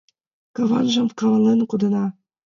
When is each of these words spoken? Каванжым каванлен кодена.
Каванжым 0.55 1.07
каванлен 1.19 1.61
кодена. 1.69 2.05